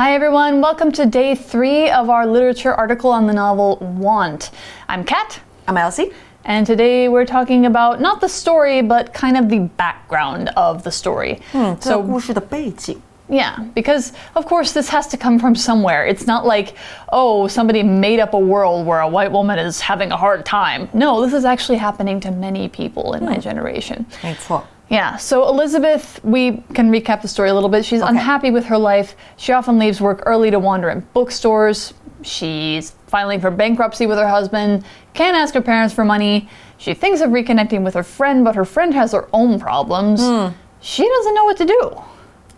[0.00, 0.62] Hi, everyone.
[0.62, 4.50] Welcome to day three of our literature article on the novel Want.
[4.88, 5.40] I'm Kat.
[5.68, 6.10] I'm Elsie.
[6.46, 10.90] And today we're talking about not the story, but kind of the background of the
[10.90, 11.42] story.
[11.52, 12.98] Hmm, 这个故事的背景。
[13.28, 16.06] Yeah, because of course this has to come from somewhere.
[16.06, 16.72] It's not like,
[17.12, 20.88] oh, somebody made up a world where a white woman is having a hard time.
[20.94, 24.06] No, this is actually happening to many people in my generation.
[24.22, 24.64] 没错。
[24.89, 27.83] Yeah, so Elizabeth, we can recap the story a little bit.
[27.85, 29.15] She's unhappy with her life.
[29.35, 31.93] She often leaves work early to wander in bookstores.
[32.21, 36.49] She's filing for bankruptcy with her husband, can't ask her parents for money.
[36.77, 40.21] She thinks of reconnecting with her friend, but her friend has her own problems.
[40.21, 40.49] Hmm.
[40.81, 42.01] She doesn't know what to do.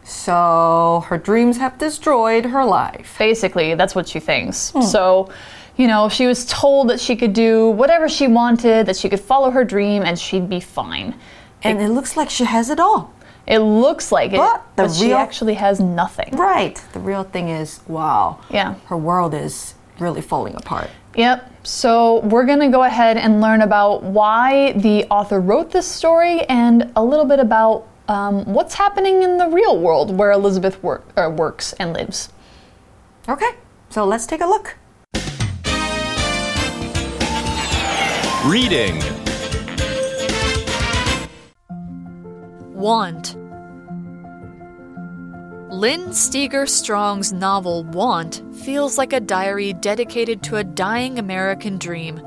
[0.04, 3.16] So her dreams have destroyed her life.
[3.20, 4.72] Basically, that's what she thinks.
[4.72, 4.82] Hmm.
[4.82, 5.30] So,
[5.76, 9.20] you know, she was told that she could do whatever she wanted, that she could
[9.20, 11.14] follow her dream, and she'd be fine.
[11.68, 13.14] And it looks like she has it all.
[13.48, 16.36] It looks like it, But the but she actually has nothing.
[16.36, 16.82] Right.
[16.92, 18.40] The real thing is, wow.
[18.50, 18.76] Yeah.
[18.88, 20.90] Her world is really falling apart.
[21.16, 21.50] Yep.
[21.64, 26.42] So we're going to go ahead and learn about why the author wrote this story
[26.44, 31.06] and a little bit about um, what's happening in the real world where Elizabeth work,
[31.18, 32.30] uh, works and lives.
[33.30, 33.52] Okay.
[33.90, 34.76] So let's take a look.
[38.46, 39.02] Reading
[42.78, 43.36] Want.
[45.74, 52.22] Lynn Steger Strong's novel Want feels like a diary dedicated to a dying American dream.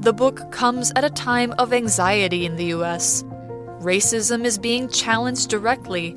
[0.00, 3.24] The book comes at a time of anxiety in the US.
[3.82, 6.16] Racism is being challenged directly.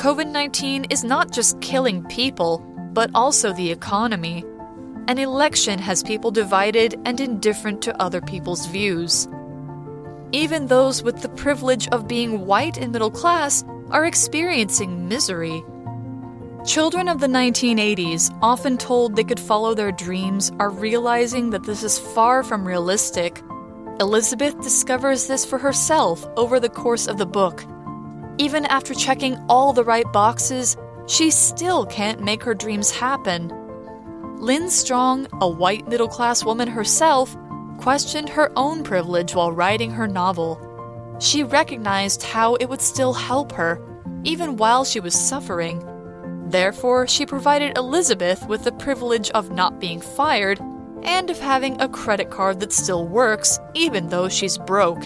[0.00, 2.60] COVID 19 is not just killing people,
[2.94, 4.42] but also the economy.
[5.08, 9.28] An election has people divided and indifferent to other people's views.
[10.32, 15.62] Even those with the privilege of being white and middle class are experiencing misery.
[16.64, 21.82] Children of the 1980s, often told they could follow their dreams, are realizing that this
[21.82, 23.42] is far from realistic.
[24.00, 27.64] Elizabeth discovers this for herself over the course of the book.
[28.38, 33.52] Even after checking all the right boxes, she still can't make her dreams happen.
[34.38, 37.36] Lynn Strong, a white middle class woman herself,
[37.82, 40.56] questioned her own privilege while writing her novel.
[41.18, 43.80] She recognized how it would still help her,
[44.22, 45.82] even while she was suffering.
[46.46, 50.60] Therefore, she provided Elizabeth with the privilege of not being fired
[51.02, 55.02] and of having a credit card that still works, even though she's broke.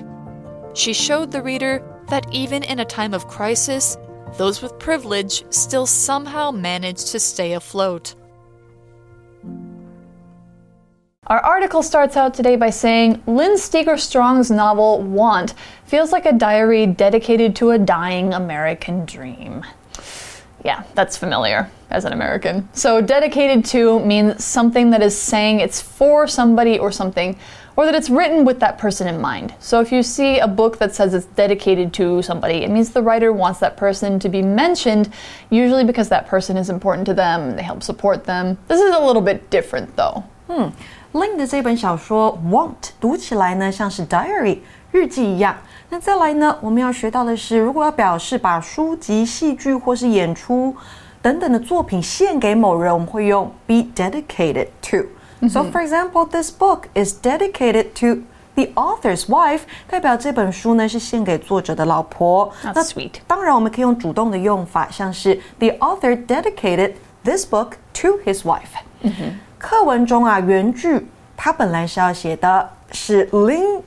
[0.75, 3.97] She showed the reader that even in a time of crisis,
[4.37, 8.15] those with privilege still somehow manage to stay afloat.
[11.29, 15.55] Our article starts out today by saying Lynn Steger Strong's novel Want
[15.85, 19.65] feels like a diary dedicated to a dying American dream.
[20.65, 22.69] Yeah, that's familiar as an American.
[22.75, 27.37] So, dedicated to means something that is saying it's for somebody or something,
[27.75, 29.53] or that it's written with that person in mind.
[29.59, 33.03] So, if you see a book that says it's dedicated to somebody, it means the
[33.03, 35.13] writer wants that person to be mentioned,
[35.51, 38.59] usually because that person is important to them, they help support them.
[38.69, 40.23] This is a little bit different though.
[40.49, 40.69] Hmm.
[41.17, 42.69] Lynn 的这本小说《Want》
[43.01, 44.59] 读起来呢像是 diary
[44.93, 45.57] 日记一样。
[45.89, 50.77] 那再来呢，我们要学到的是，如果要表示把书籍、戏剧或是演出
[51.23, 55.07] 等等的作品献给某人，我们会用 be dedicated to。
[55.49, 58.23] So for example, this book is dedicated to
[58.55, 62.53] the author's wife 代表这本书呢是献给作者的老婆。
[62.63, 63.13] 那 sweet。
[63.27, 66.93] 当然，我们可以用主动的用法，像是 the author dedicated
[67.25, 68.61] this book to his wife。
[69.69, 71.05] 课文中啊，原句
[71.37, 73.83] 它本来是要写的是 Lin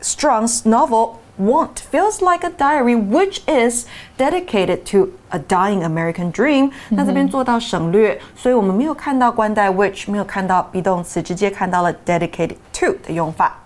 [0.00, 3.86] Strong's novel Want feels like a diary, which is
[4.16, 6.70] dedicated to a dying American dream。
[6.90, 13.58] 那这边做到省略，所以我们没有看到冠带 which，没有看到 be 动词，直接看到了 dedicated to 的用法。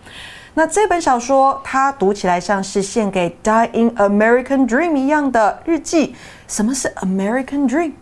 [0.55, 6.17] 那这本小说它读起来像是献给 dying American dream 一样的日记。
[6.49, 7.93] 什么是 American dream？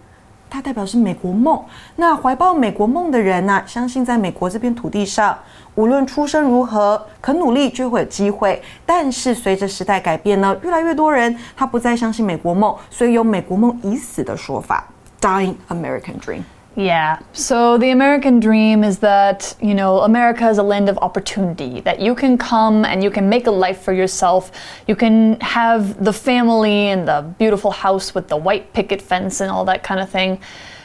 [0.50, 1.62] 它代表是美国梦。
[1.96, 5.36] 那怀抱美国梦的人呐、相信在美国这片土地上，
[5.74, 8.60] 无论出身如何，肯努力就会有机会。
[8.86, 14.86] 但是随着时代改变呢，越来越多人他不再相信美国梦，所以有美国梦已死的说法
[15.20, 16.42] ，dying American dream。
[16.78, 17.18] Yeah.
[17.32, 21.98] So the American dream is that, you know, America is a land of opportunity, that
[21.98, 24.52] you can come and you can make a life for yourself.
[24.86, 29.50] You can have the family and the beautiful house with the white picket fence and
[29.50, 30.40] all that kind of thing.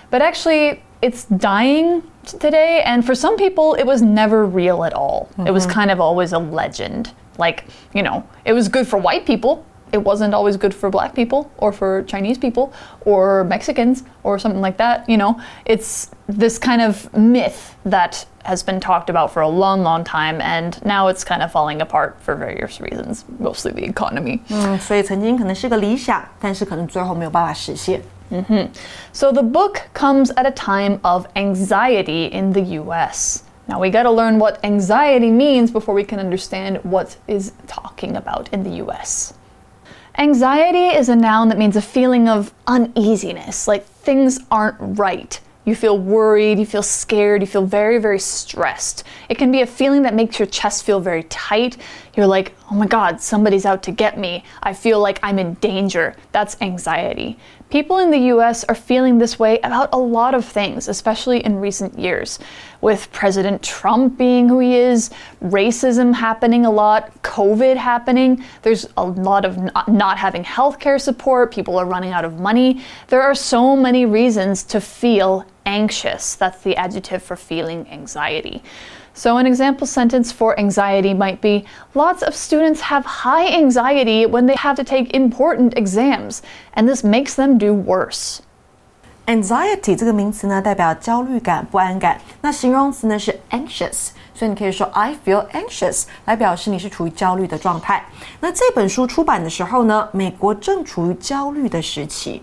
[0.10, 5.30] But actually, it's dying today, and for some people, it was never real at all.
[5.46, 5.74] It was mm-hmm.
[5.74, 7.12] kind of always a legend.
[7.38, 11.15] Like, you know, it was good for white people it wasn't always good for black
[11.15, 12.73] people or for Chinese people
[13.07, 15.09] or Mexicans or something like that.
[15.09, 19.83] You know, it's this kind of myth that has been talked about for a long,
[19.83, 24.41] long time, and now it's kind of falling apart for various reasons, mostly the economy.
[24.51, 28.03] 嗯，所以曾经可能是个理想，但是可能最后没有办法实现。
[29.13, 33.43] So the book comes at a time of anxiety in the US.
[33.67, 38.17] Now we got to learn what anxiety means before we can understand what is talking
[38.17, 39.33] about in the US.
[40.18, 45.40] Anxiety is a noun that means a feeling of uneasiness, like things aren't right.
[45.66, 49.06] You feel worried, you feel scared, you feel very, very stressed.
[49.30, 51.78] It can be a feeling that makes your chest feel very tight.
[52.16, 54.44] You're like, oh my God, somebody's out to get me.
[54.62, 56.16] I feel like I'm in danger.
[56.32, 57.40] That's anxiety.
[57.74, 61.60] People in the US are feeling this way about a lot of things, especially in
[61.60, 62.38] recent years.
[62.82, 65.10] With President Trump being who he is,
[65.44, 71.80] racism happening a lot, COVID happening, there's a lot of not, having healthcare support, people
[71.80, 72.84] are running out of money.
[73.08, 76.36] There are so many reasons to feel anxious.
[76.36, 78.62] That's the adjective for feeling anxiety.
[79.15, 84.47] So, an example sentence for anxiety might be Lots of students have high anxiety when
[84.47, 86.41] they have to take important exams,
[86.75, 88.39] and this makes them do worse.
[89.27, 92.21] Anxiety 这个名词呢，代表焦虑感、不安感。
[92.41, 98.05] 那形容词呢是 anxious，所以你可以说 I feel anxious 来表示你是处于焦虑的状态。
[98.41, 102.43] 那这本书出版的时候呢，美国正处于焦虑的时期。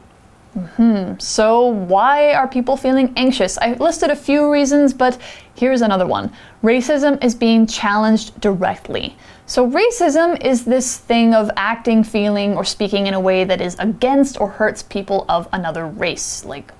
[1.18, 3.56] So, why are people feeling anxious?
[3.58, 5.16] I listed a few reasons, but
[5.54, 6.32] here's another one
[6.62, 9.16] racism is being challenged directly.
[9.46, 13.76] So, racism is this thing of acting, feeling, or speaking in a way that is
[13.78, 16.72] against or hurts people of another race, like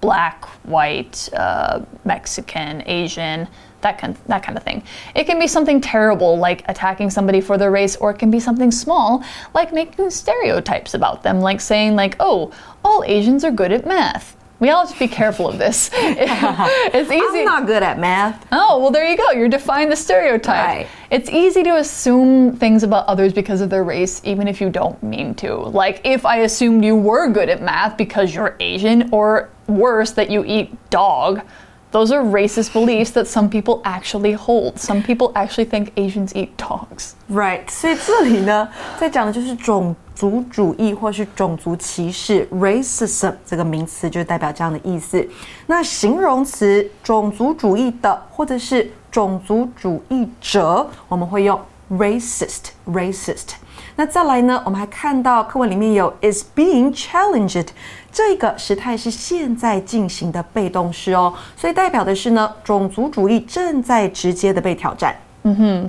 [0.00, 3.46] black, white, uh, Mexican, Asian.
[3.80, 4.82] That kind, that kind of thing.
[5.14, 8.40] It can be something terrible, like attacking somebody for their race, or it can be
[8.40, 9.22] something small,
[9.54, 12.52] like making stereotypes about them, like saying, like, "Oh,
[12.84, 15.88] all Asians are good at math." We all have to be careful of this.
[15.94, 17.38] it's easy.
[17.38, 18.44] I'm not good at math.
[18.50, 19.30] Oh, well, there you go.
[19.30, 20.66] You're defying the stereotype.
[20.66, 20.88] Right.
[21.10, 25.00] It's easy to assume things about others because of their race, even if you don't
[25.00, 25.54] mean to.
[25.54, 30.28] Like, if I assumed you were good at math because you're Asian, or worse, that
[30.28, 31.42] you eat dog,
[31.91, 34.79] those are racist beliefs that some people actually hold.
[34.79, 37.11] Some people actually think Asians eat dogs.
[37.29, 38.67] Right，所以这里呢，
[38.99, 45.27] 在讲的就是种族主义或是种族歧视 （racism） 这个名词，就代表这样的意思。
[45.67, 51.59] 那形容词种族主义的或者是种族主义者，我们会用
[51.91, 53.53] racist，racist。
[53.97, 57.67] 那再来呢，我们还看到课文里面有 is being challenged，
[58.11, 65.15] 这个时态是现在进行的被动式哦，所以代表的是呢，种族主义正在直接的被挑战。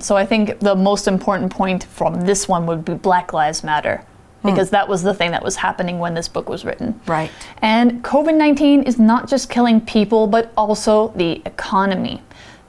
[0.00, 4.00] So I think the most important point from this one would be Black Lives Matter.
[4.42, 7.00] Because that was the thing that was happening when this book was written.
[7.06, 7.30] Right.
[7.62, 12.20] And COVID 19 is not just killing people, but also the economy.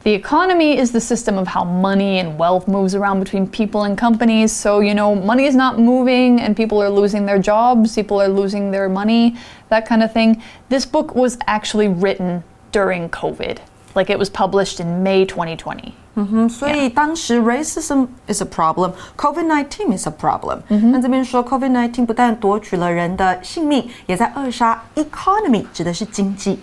[0.03, 3.97] The economy is the system of how money and wealth moves around between people and
[3.97, 4.51] companies.
[4.51, 8.29] So, you know, money is not moving and people are losing their jobs, people are
[8.29, 9.35] losing their money,
[9.69, 10.43] that kind of thing.
[10.69, 13.57] This book was actually written during COVID.
[13.95, 15.93] Like it was published in May 2020.
[16.49, 20.59] 所以当时 racism is a problem, COVID nineteen is a problem。
[20.69, 26.59] 那这边说 COVID nineteen 不但夺取了人的性命，也在扼杀 economy，指的是经济。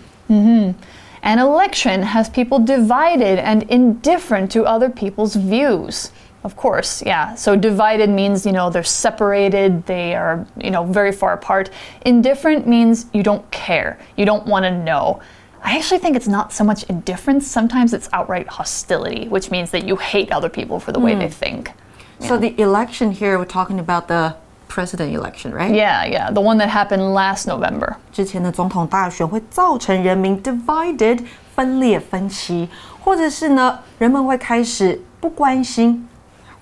[1.22, 6.12] An election has people divided and indifferent to other people's views.
[6.44, 7.34] Of course, yeah.
[7.34, 11.70] So divided means, you know, they're separated, they are, you know, very far apart.
[12.06, 15.20] Indifferent means you don't care, you don't want to know.
[15.62, 19.84] I actually think it's not so much indifference, sometimes it's outright hostility, which means that
[19.84, 21.32] you hate other people for the way they hmm.
[21.32, 21.72] think.
[22.20, 24.36] So the election here, we're talking about the
[24.68, 25.70] president election, right?
[25.70, 27.94] Yeah, yeah, the one that happened last November.
[28.12, 32.68] 之前的总统大选会造成人民 divided 分裂分歧，
[33.02, 36.08] 或者是呢，人们会开始不关心，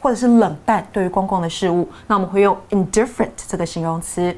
[0.00, 1.88] 或者是冷淡对于公共的事物。
[2.06, 4.34] 那我们会用 indifferent 这个形容词。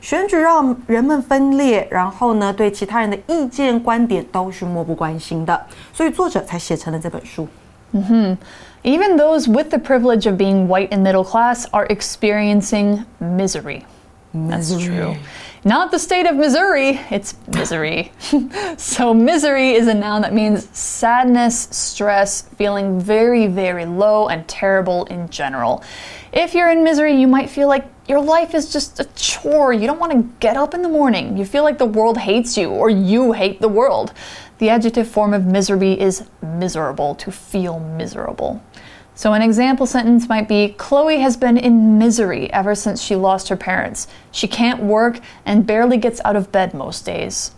[0.00, 5.58] 选举让人们分裂，然后呢，对其他人的意见观点都是漠不关心的，
[5.92, 7.46] 所以作者才写成了这本书。
[7.94, 8.42] Mm-hmm.
[8.84, 13.86] Even those with the privilege of being white and middle class are experiencing misery.
[14.34, 15.16] That's true.
[15.64, 18.10] Not the state of Missouri, it's misery.
[18.76, 25.04] so, misery is a noun that means sadness, stress, feeling very, very low and terrible
[25.04, 25.84] in general.
[26.32, 29.72] If you're in misery, you might feel like your life is just a chore.
[29.72, 31.36] You don't want to get up in the morning.
[31.36, 34.12] You feel like the world hates you or you hate the world.
[34.61, 38.59] The adjective form of misery is miserable, to feel miserable.
[39.15, 43.49] So, an example sentence might be Chloe has been in misery ever since she lost
[43.49, 44.07] her parents.
[44.31, 47.49] She can't work and barely gets out of bed most days.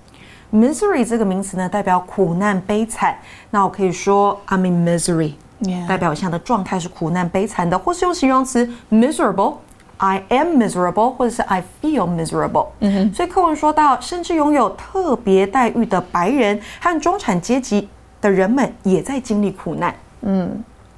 [0.52, 3.18] Misery 这个名词呢，代表苦难、悲惨。
[3.52, 5.86] 那我可以说 I'm in misery，、 Yeah.
[5.86, 9.58] 代表我现在的状态是苦难、悲惨的，或是用形容词 miserable。
[9.98, 12.68] I am miserable，或者是 I feel miserable。
[12.80, 17.90] 嗯所以课文说到，甚至拥有特别待遇的白人和中产阶级
[18.22, 19.94] 的人们也在经历苦难。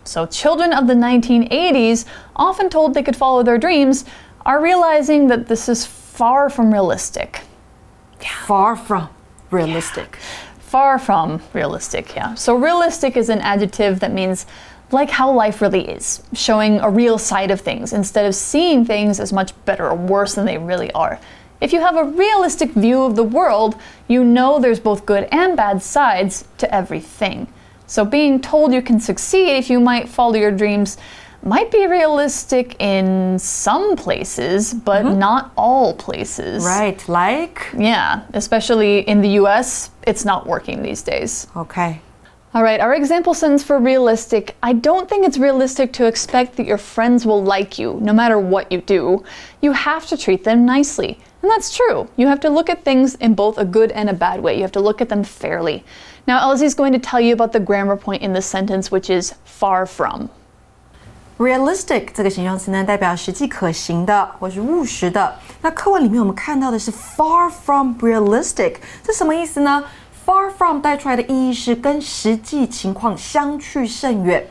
[0.03, 4.03] So, children of the 1980s, often told they could follow their dreams,
[4.43, 7.41] are realizing that this is far from realistic.
[8.47, 9.09] Far from
[9.51, 10.17] realistic。
[10.59, 12.33] Far from realistic, yeah.
[12.35, 14.47] So, realistic is an adjective that means
[14.92, 19.18] like how life really is, showing a real side of things instead of seeing things
[19.18, 21.18] as much better or worse than they really are.
[21.60, 23.76] If you have a realistic view of the world,
[24.08, 27.48] you know there's both good and bad sides to everything.
[27.86, 30.98] So, being told you can succeed if you might follow your dreams
[31.42, 35.18] might be realistic in some places, but mm-hmm.
[35.18, 36.64] not all places.
[36.64, 41.46] Right, like Yeah, especially in the US, it's not working these days.
[41.54, 42.00] OK。
[42.55, 46.77] All right, our example sentence for realistic I don't think it's realistic to expect that your
[46.77, 49.23] friends will like you no matter what you do.
[49.61, 51.17] You have to treat them nicely.
[51.41, 52.07] And that's true.
[52.17, 54.55] You have to look at things in both a good and a bad way.
[54.55, 55.83] You have to look at them fairly.
[56.27, 59.33] Now, Elsie's going to tell you about the grammar point in this sentence, which is
[59.43, 60.29] far from.
[61.39, 65.33] Realistic 这个形容词呢，代表实际可行的或是务实的。
[65.63, 69.83] 那课文里面我们看到的是 far from realistic，这什么意思呢
[70.26, 74.44] ？far from 带出来的意义是跟实际情况相去甚远，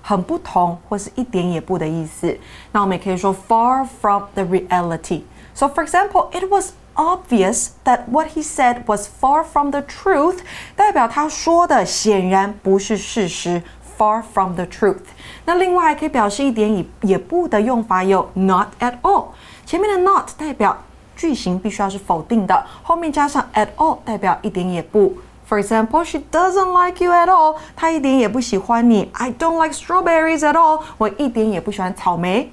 [0.00, 2.36] 很不同或是一点也不的意思。
[2.72, 5.20] 那我们也可以说 far from the reality。
[5.54, 10.38] So for example, it was obvious that what he said was far from the truth，
[10.74, 13.62] 代表他说的显然不是事实。
[13.98, 15.02] far from the truth。
[15.44, 19.24] 那另外还可以表示一点也也不的用法有 not at all。
[19.66, 20.84] 前面的 not 代表
[21.17, 25.15] 句型必须要是否定的，后面加上 at all 代表一点也不。
[25.47, 27.57] For example, she doesn't like you at all.
[27.75, 29.09] 她一点也不喜欢你。
[29.13, 30.81] I don't like strawberries at all.
[30.97, 32.51] 我一点也不喜欢草莓。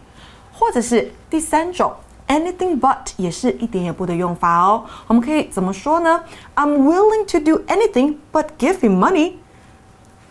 [0.53, 1.91] 或者是第三种
[2.29, 4.85] anything but 也是一点也不的用法哦。
[5.07, 6.23] 我们可以怎么说呢？
[6.55, 9.35] I'm willing to do anything but give him money.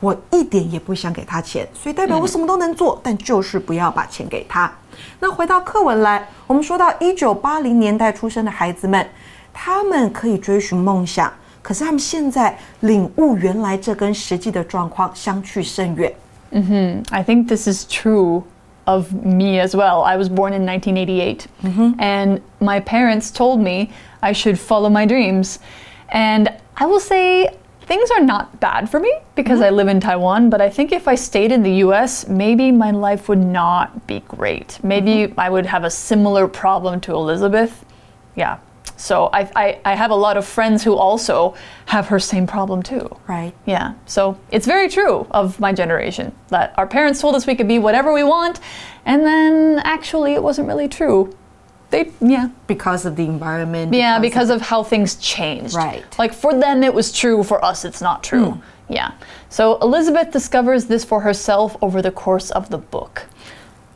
[0.04, 4.70] 我一点也不想给他钱，所以代表我什么都能做，但就是不要把钱给他。
[5.18, 9.08] 那回到课文来，我们说到一九八零年代出生的孩子们，
[9.52, 11.32] 他们可以追寻梦想，
[11.62, 16.12] 可是他们现在领悟原来这跟实际的状况相去甚远。
[16.50, 18.42] 嗯哼，I think this is true
[18.84, 20.02] of me as well.
[20.02, 21.46] I was born in 1988,
[21.98, 23.88] and my parents told me
[24.20, 25.56] I should follow my dreams.
[26.10, 27.50] And I will say
[27.84, 29.66] things are not bad for me because mm-hmm.
[29.66, 32.90] I live in Taiwan, but I think if I stayed in the US, maybe my
[32.90, 34.78] life would not be great.
[34.82, 35.40] Maybe mm-hmm.
[35.40, 37.84] I would have a similar problem to Elizabeth.
[38.34, 38.58] Yeah.
[38.96, 42.82] So I, I, I have a lot of friends who also have her same problem
[42.82, 43.14] too.
[43.26, 43.52] Right.
[43.66, 47.68] Yeah, so it's very true of my generation that our parents told us we could
[47.68, 48.60] be whatever we want,
[49.04, 51.36] and then actually it wasn't really true.
[51.93, 53.93] They, yeah, Because of the environment.
[53.93, 55.73] yeah, because of how things changed.
[55.73, 56.03] Right.
[56.17, 58.59] Like for them it was true, for us it's not true.
[58.87, 59.11] Yeah.
[59.49, 63.27] So Elizabeth discovers this for herself over the course of the book.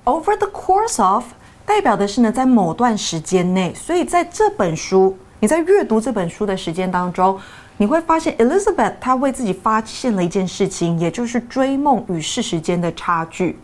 [0.06, 1.26] over the course of
[1.66, 7.40] 代表的是呢，在某段时间内，所以在这本书，你在阅读这本书的时间当中，
[7.78, 13.58] 你会发现 Elizabeth 她为自己发现了一件事情，也就是追梦与事实间的差距。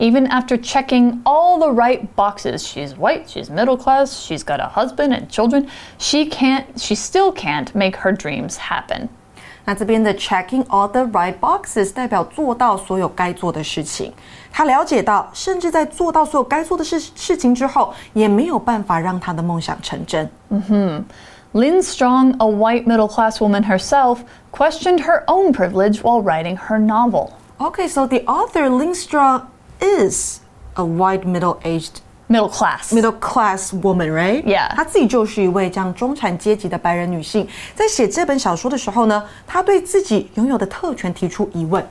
[0.00, 2.66] even after checking all the right boxes.
[2.66, 5.68] She's white, she's middle class, she's got a husband and children.
[5.98, 9.08] She can't, she still can't make her dreams happen.
[9.66, 14.12] 那这边的 checking all the right boxes 代表做到所有该做的事情。
[14.50, 20.28] 他了解到，甚至在做到所有该做的事事情之后，也没有办法让他的梦想成真。
[20.48, 21.04] 嗯哼。
[21.52, 24.20] Lynn Strong, a white middle class woman herself,
[24.52, 27.30] questioned her own privilege while writing her novel.
[27.58, 29.48] Okay, so the author Lynn Strong
[29.79, 30.39] is
[30.75, 32.91] a white middle-aged Middle class.
[32.91, 34.43] middle class woman, right?
[34.43, 34.67] Yeah.
[34.75, 41.85] 她自己就是一位这样中产阶级的白人女性，在写这本小说的时候呢，她对自己拥有的特权提出疑问。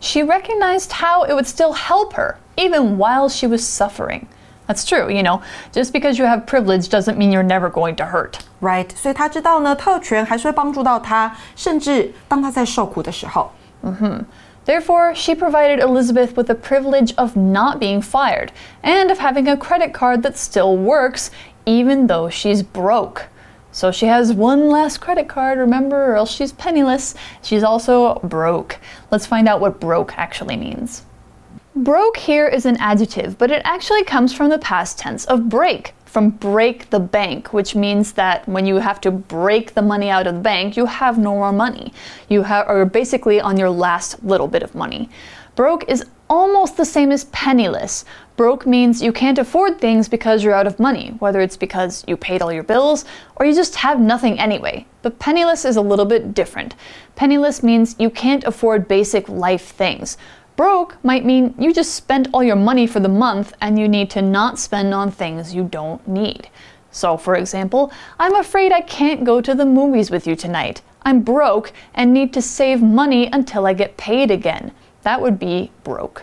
[0.00, 4.22] She recognized how it would still help her, even while she was suffering.
[4.66, 8.04] That's true, you know, just because you have privilege doesn't mean you're never going to
[8.06, 8.40] hurt.
[8.60, 13.52] Right，所以她知道呢，特权还是会帮助到她，甚至当她在受苦的时候。
[14.65, 18.51] Therefore, she provided Elizabeth with the privilege of not being fired
[18.83, 21.31] and of having a credit card that still works,
[21.65, 23.27] even though she's broke.
[23.71, 27.15] So she has one last credit card, remember, or else she's penniless.
[27.41, 28.79] She's also broke.
[29.11, 31.03] Let's find out what broke actually means.
[31.75, 35.93] Broke here is an adjective, but it actually comes from the past tense of break,
[36.09, 40.25] from break the bank, which means that when you have to break the money out
[40.25, 41.93] of the bank, you have no more money.
[42.29, 45.07] You have, are basically on your last little bit of money.
[45.55, 48.05] Broke is almost the same as penniless.
[48.37, 52.17] Broke means you can't afford things because you're out of money, whether it's because you
[52.17, 54.85] paid all your bills or you just have nothing anyway.
[55.01, 56.75] But penniless is a little bit different.
[57.15, 60.17] Penniless means you can't afford basic life things.
[60.58, 64.08] Broke might mean you just spent all your money for the month and you need
[64.10, 66.48] to not spend on things you don't need.
[66.92, 70.80] So, for example, I'm afraid I can't go to the movies with you tonight.
[71.02, 74.70] I'm broke and need to save money until I get paid again.
[75.02, 76.22] That would be broke.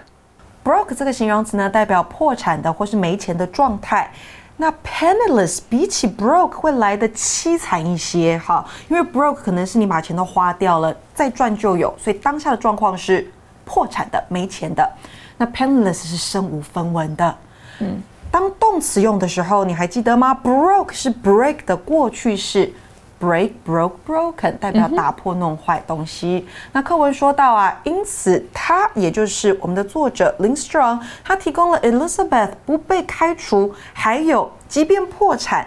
[0.63, 4.11] broke 这个形容词呢，代表破产的或是没钱的状态。
[4.57, 13.29] 那 penniless 比起 broke 会来的凄惨一些，哈，因为 broke 可能是你把钱都花掉了，再赚就有，所以当下的状况是
[13.66, 14.90] 破产的、没钱的。
[15.36, 17.36] 那 penniless 是身无分文的。
[17.80, 22.72] 嗯，当动词用的时候，你还记得吗？broke 是 break 的过去式。
[23.18, 26.46] break, broke, broken 代表打破、弄坏东西。
[26.70, 35.66] 那课文说到啊，因此他也就是我们的作者 Lin Strong，他提供了 Elizabeth 不被开除，还有即便破产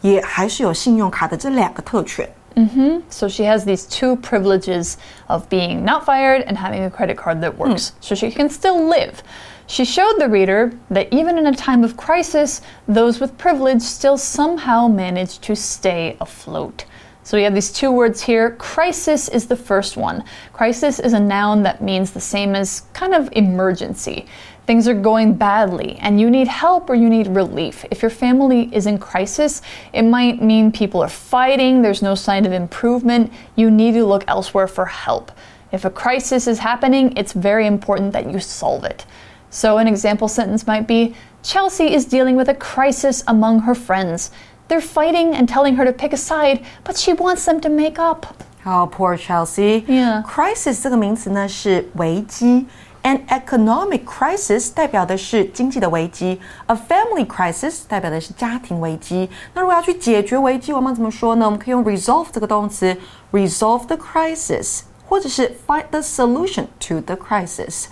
[0.00, 2.26] 也还是有信用卡的这两个特权。
[2.56, 3.10] Mm-hmm.
[3.10, 4.96] So she has these two privileges
[5.28, 8.88] of being not fired and having a credit card that works, so she can still
[8.88, 9.22] live.
[9.66, 14.16] She showed the reader that even in a time of crisis, those with privilege still
[14.16, 16.86] somehow manage to stay afloat.
[17.26, 18.52] So we have these two words here.
[18.52, 20.22] Crisis is the first one.
[20.52, 24.26] Crisis is a noun that means the same as kind of emergency.
[24.68, 27.84] Things are going badly and you need help or you need relief.
[27.90, 29.60] If your family is in crisis,
[29.92, 34.22] it might mean people are fighting, there's no sign of improvement, you need to look
[34.28, 35.32] elsewhere for help.
[35.72, 39.04] If a crisis is happening, it's very important that you solve it.
[39.50, 44.30] So, an example sentence might be Chelsea is dealing with a crisis among her friends.
[44.67, 47.99] They're fighting and telling her to pick a side, but she wants them to make
[47.99, 48.25] up.
[48.63, 49.83] Oh, poor Chelsea.
[49.87, 50.23] Yeah.
[50.23, 52.67] Crisis 这个名词呢是危机。
[53.03, 59.27] An economic crisis 代表的是经济的危机，a family crisis 代表的是家庭危机。
[59.55, 61.45] 那如果要去解决危机，我们怎么说呢？
[61.45, 62.95] 我们可以用 resolve 这个动词，
[63.31, 67.85] resolve the crisis，或者是 find the solution to the crisis。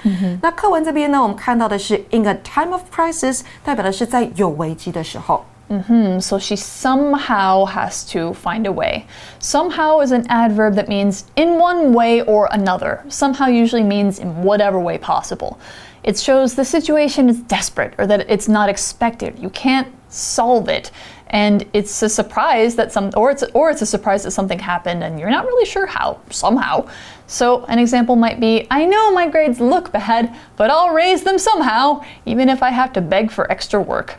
[0.43, 5.43] 那课文这边呢，我们看到的是 in a time of crisis，代表的是在有危机的时候。
[5.70, 6.20] Mm-hmm.
[6.20, 9.06] So she somehow has to find a way.
[9.38, 13.04] Somehow is an adverb that means in one way or another.
[13.08, 15.58] Somehow usually means in whatever way possible.
[16.02, 19.38] It shows the situation is desperate or that it's not expected.
[19.38, 20.90] You can't solve it.
[21.28, 25.02] And it's a surprise that some or it's or it's a surprise that something happened
[25.02, 26.88] and you're not really sure how, somehow.
[27.26, 31.38] So an example might be, I know my grades look bad, but I'll raise them
[31.38, 34.18] somehow, even if I have to beg for extra work.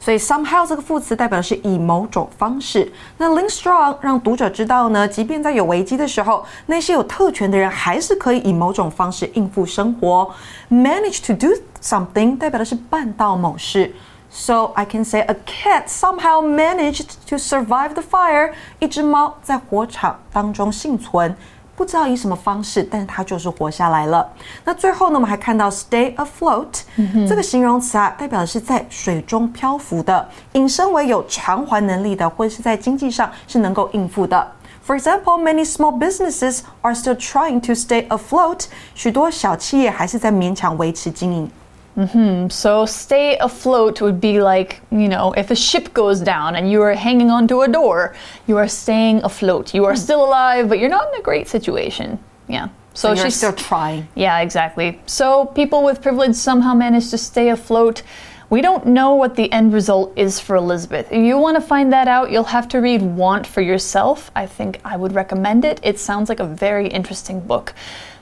[0.00, 2.90] 所以 somehow 这个副词代表的是以某种方式。
[3.18, 10.34] 那 link Strong 让读者知道呢，即便在有危机的时候，那些有特权的人还是可以以某种方式应付生活。
[10.70, 13.94] Manage to do something 代表的是办到某事。
[14.32, 18.52] So I can say a cat somehow managed to survive the fire。
[18.78, 21.36] 一只猫在火场当中幸存。
[21.80, 24.28] 不知道以什么方式，但是它就是活下来了。
[24.66, 34.46] 那最后呢，我们还看到 stay afloat、嗯、这个形容词啊，代表的是在水中漂浮的，引申为有偿还能力的，或者是在经济上是能够应付的。
[34.86, 38.66] For example, many small businesses are still trying to stay afloat.
[38.94, 41.50] 许多小企业还是在勉强维持经营。
[41.96, 42.48] Mm-hmm.
[42.48, 46.80] So stay afloat would be like, you know, if a ship goes down and you
[46.82, 48.14] are hanging onto a door,
[48.46, 49.74] you are staying afloat.
[49.74, 52.18] You are still alive, but you're not in a great situation.
[52.48, 52.68] Yeah.
[52.94, 54.08] So, so she's still trying.
[54.14, 55.00] Yeah, exactly.
[55.06, 58.02] So people with privilege somehow manage to stay afloat.
[58.50, 61.06] We don't know what the end result is for Elizabeth.
[61.12, 64.30] If you want to find that out, you'll have to read Want for yourself.
[64.34, 65.78] I think I would recommend it.
[65.84, 67.74] It sounds like a very interesting book.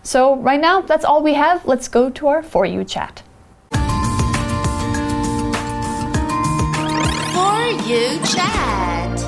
[0.03, 1.67] So, right now, that's all we have.
[1.67, 3.23] Let's go to our For You chat.
[7.89, 9.19] You Chat.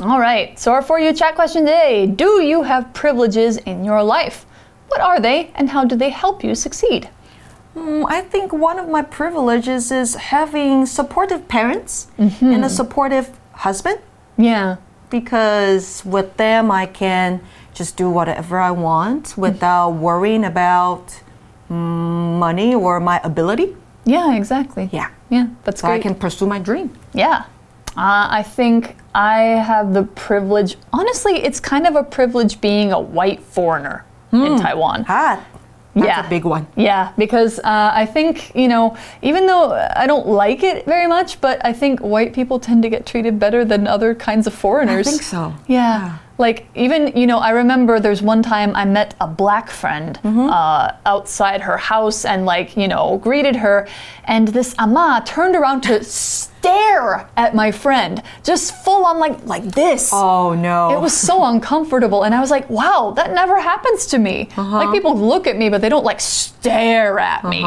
[0.00, 4.02] All right, so our For You Chat question today Do you have privileges in your
[4.02, 4.46] life?
[4.88, 7.10] What are they and how do they help you succeed?
[7.76, 12.54] Mm, I think one of my privileges is having supportive parents mm -hmm.
[12.54, 13.98] and a supportive husband.
[14.36, 14.76] Yeah.
[15.10, 17.40] Because with them, I can
[17.78, 20.04] just do whatever I want without mm -hmm.
[20.06, 21.22] worrying about
[21.68, 23.68] mm, money or my ability.
[24.04, 24.88] Yeah, exactly.
[24.92, 25.08] Yeah.
[25.34, 25.98] Yeah, that's so great.
[25.98, 26.96] I can pursue my dream.
[27.12, 27.44] Yeah.
[27.96, 29.38] Uh, I think I
[29.70, 30.76] have the privilege.
[30.92, 35.04] Honestly, it's kind of a privilege being a white foreigner in Taiwan.
[35.08, 35.44] Ah,
[35.94, 36.26] that's yeah.
[36.26, 36.66] a big one.
[36.76, 41.40] Yeah, because uh, I think, you know, even though I don't like it very much,
[41.40, 45.06] but I think white people tend to get treated better than other kinds of foreigners.
[45.06, 45.54] I think so.
[45.68, 46.18] Yeah.
[46.36, 50.50] Like, even, you know, I remember there's one time I met a black friend Mm-hmm.
[50.50, 53.86] uh, outside her house and, like, you know, greeted her.
[54.24, 59.64] And this ama turned around to stare at my friend, just full on, like, like
[59.64, 60.10] this.
[60.12, 60.90] Oh no.
[60.96, 64.76] It was so uncomfortable, and I was like, "Wow, that never happens to me." Uh-huh.
[64.78, 67.60] Like people look at me, but they don't like stare at me.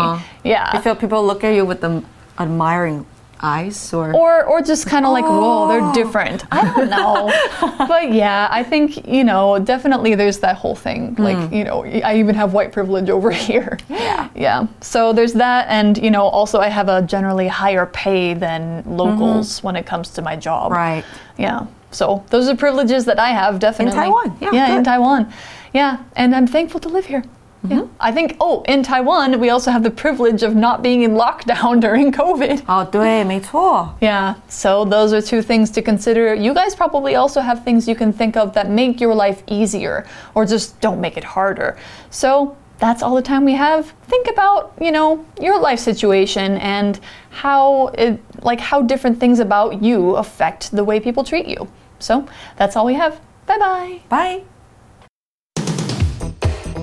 [0.44, 2.06] Yeah, I feel people look at you with them
[2.40, 3.06] admiring
[3.42, 5.94] eyes or or or just kind of like, "Whoa, they're oh.
[5.94, 7.32] different." I don't know,
[7.88, 11.16] but yeah, I think you know definitely there's that whole thing.
[11.16, 11.20] Mm.
[11.20, 13.78] Like you know, I even have white privilege over here.
[13.90, 14.68] Yeah, yeah.
[14.82, 19.58] So there's that, and you know, also I have a generally higher pay than locals
[19.58, 19.68] mm-hmm.
[19.68, 20.72] when it comes to my job.
[20.72, 21.04] Right.
[21.38, 21.68] Yeah.
[21.92, 23.98] So those are privileges that I have definitely.
[23.98, 24.38] In Taiwan.
[24.42, 24.84] Yeah, Yeah, in.
[24.84, 25.34] Taiwan.
[25.74, 27.24] Yeah, and I'm thankful to live here.
[27.69, 27.83] Yeah.
[28.01, 28.37] I think.
[28.41, 32.63] Oh, in Taiwan, we also have the privilege of not being in lockdown during COVID.
[32.67, 33.95] 哦，对，没错。
[34.01, 34.35] Yeah.
[34.49, 36.35] So those are two things to consider.
[36.35, 40.05] You guys probably also have things you can think of that make your life easier,
[40.35, 41.77] or just don't make it harder.
[42.11, 42.57] So.
[42.79, 43.95] That's all the time we have.
[44.09, 46.99] Think about, you know, your life situation and
[47.31, 51.69] how it, like how different things about you affect the way people treat you.
[52.01, 53.21] So, that's all we have.
[53.47, 54.01] Bye-bye.
[54.09, 54.43] Bye.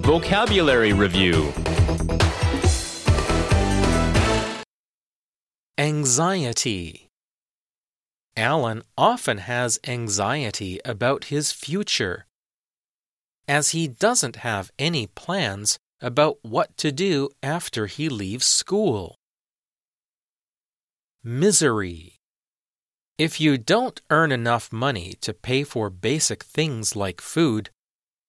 [0.04, 1.50] Vocabulary Review
[5.78, 7.08] Anxiety.
[8.36, 12.26] Alan often has anxiety about his future,
[13.48, 19.16] as he doesn't have any plans about what to do after he leaves school.
[21.22, 22.16] Misery.
[23.16, 27.70] If you don't earn enough money to pay for basic things like food,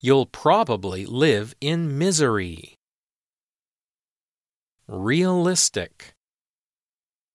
[0.02, 2.76] you'll probably live in misery.
[4.88, 6.14] Realistic.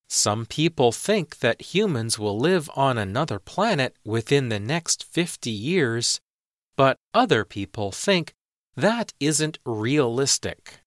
[0.09, 6.20] Some people think that humans will live on another planet within the next 50 years,
[6.77, 8.35] but other people think
[8.77, 10.81] that isn't realistic.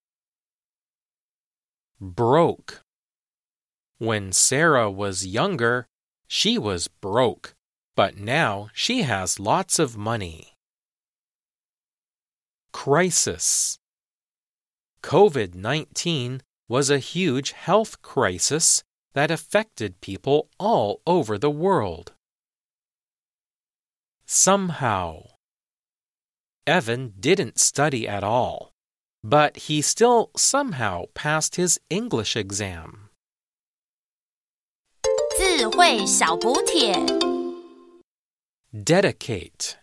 [2.01, 2.81] Broke.
[3.97, 5.86] When Sarah was younger,
[6.27, 7.53] she was broke,
[7.95, 10.52] but now she has lots of money
[12.82, 13.78] Crisis.
[15.02, 18.82] COVID 19 was a huge health crisis
[19.14, 22.12] that affected people all over the world.
[24.26, 25.22] Somehow.
[26.66, 28.72] Evan didn't study at all,
[29.24, 33.08] but he still somehow passed his English exam.
[35.38, 36.94] 智慧小补帖。
[38.72, 39.76] Dedicate.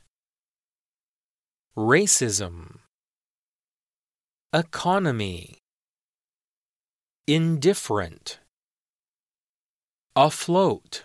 [1.75, 2.78] Racism.
[4.52, 5.58] Economy.
[7.28, 8.40] Indifferent.
[10.16, 11.04] Afloat.